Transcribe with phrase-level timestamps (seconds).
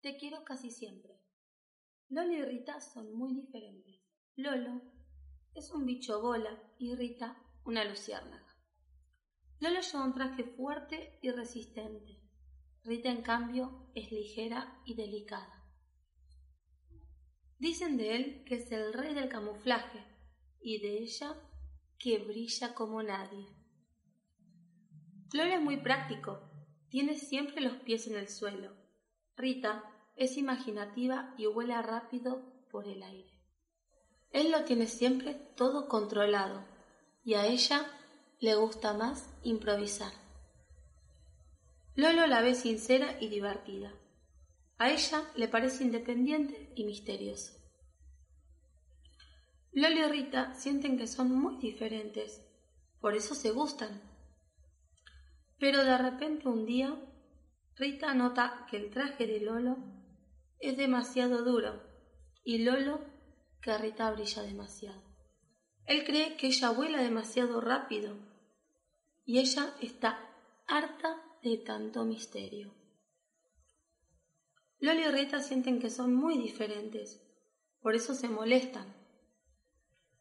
[0.00, 1.20] Te quiero casi siempre.
[2.08, 4.00] Lolo y Rita son muy diferentes.
[4.34, 4.82] Lolo
[5.54, 8.56] es un bicho bola y Rita una luciérnaga.
[9.58, 12.18] Lolo lleva un traje fuerte y resistente.
[12.82, 15.66] Rita, en cambio, es ligera y delicada.
[17.58, 20.02] Dicen de él que es el rey del camuflaje
[20.62, 21.36] y de ella
[21.98, 23.46] que brilla como nadie.
[25.34, 26.50] Lolo es muy práctico,
[26.88, 28.79] tiene siempre los pies en el suelo.
[29.40, 29.82] Rita
[30.16, 33.32] es imaginativa y vuela rápido por el aire.
[34.32, 36.62] Él lo tiene siempre todo controlado
[37.24, 37.90] y a ella
[38.38, 40.12] le gusta más improvisar.
[41.94, 43.94] Lolo la ve sincera y divertida.
[44.76, 47.54] A ella le parece independiente y misterioso.
[49.72, 52.46] Lolo y Rita sienten que son muy diferentes,
[53.00, 54.02] por eso se gustan.
[55.58, 56.94] Pero de repente un día,
[57.76, 59.78] Rita nota que el traje de Lolo
[60.58, 61.82] es demasiado duro
[62.44, 63.00] y Lolo
[63.62, 65.02] que Rita brilla demasiado.
[65.86, 68.16] Él cree que ella vuela demasiado rápido
[69.24, 70.30] y ella está
[70.66, 72.74] harta de tanto misterio.
[74.78, 77.22] Lolo y Rita sienten que son muy diferentes,
[77.80, 78.94] por eso se molestan.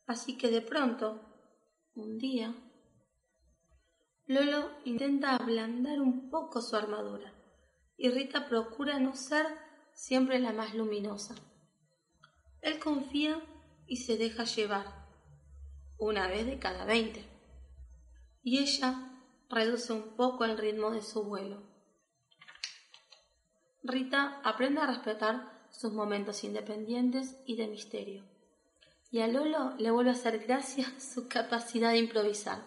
[0.05, 1.21] Así que de pronto,
[1.93, 2.53] un día,
[4.27, 7.38] Lolo intenta ablandar un poco su armadura
[7.99, 9.45] y Rita procura no ser
[9.93, 11.35] siempre la más luminosa.
[12.61, 13.41] Él confía
[13.87, 14.85] y se deja llevar,
[15.97, 17.25] una vez de cada veinte,
[18.41, 21.61] y ella reduce un poco el ritmo de su vuelo.
[23.83, 28.23] Rita aprende a respetar sus momentos independientes y de misterio,
[29.11, 32.61] y a Lolo le vuelve a hacer gracia su capacidad de improvisar.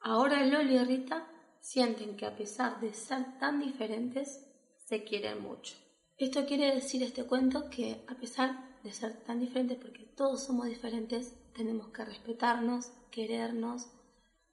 [0.00, 4.46] Ahora Loli y Rita sienten que a pesar de ser tan diferentes,
[4.86, 5.76] se quieren mucho.
[6.16, 10.66] Esto quiere decir este cuento que a pesar de ser tan diferentes, porque todos somos
[10.66, 13.90] diferentes, tenemos que respetarnos, querernos,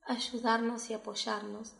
[0.05, 1.75] ayudarnos y apoyarnos.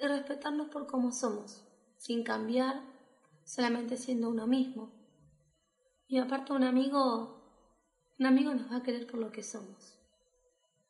[0.00, 1.62] Y respetarnos por cómo somos,
[1.96, 2.82] sin cambiar,
[3.44, 4.92] solamente siendo uno mismo.
[6.08, 7.40] Y aparte un amigo,
[8.18, 10.01] un amigo nos va a querer por lo que somos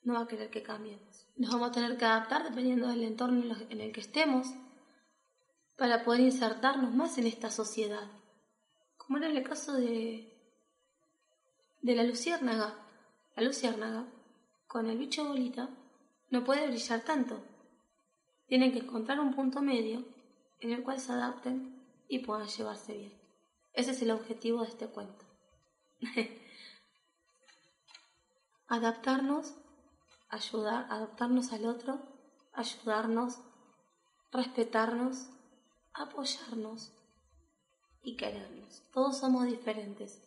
[0.02, 1.26] no va a querer que cambiemos.
[1.36, 4.48] Nos vamos a tener que adaptar dependiendo del entorno en el que estemos
[5.76, 8.10] para poder insertarnos más en esta sociedad.
[8.96, 10.32] Como era el caso de,
[11.80, 12.78] de la luciérnaga.
[13.34, 14.06] La luciérnaga,
[14.66, 15.70] con el bicho bolita,
[16.30, 17.42] no puede brillar tanto.
[18.46, 20.04] Tienen que encontrar un punto medio
[20.60, 23.22] en el cual se adapten y puedan llevarse bien.
[23.72, 25.24] Ese es el objetivo de este cuento.
[28.68, 29.54] Adaptarnos
[30.32, 32.00] ayudar, adaptarnos al otro,
[32.54, 33.38] ayudarnos,
[34.32, 35.28] respetarnos,
[35.92, 36.92] apoyarnos
[38.02, 38.82] y querernos.
[38.92, 40.24] Todos somos diferentes.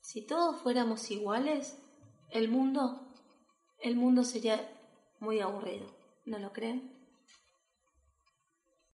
[0.00, 1.78] Si todos fuéramos iguales,
[2.30, 3.12] el mundo,
[3.80, 4.60] el mundo sería
[5.20, 5.86] muy aburrido.
[6.26, 6.99] ¿No lo creen?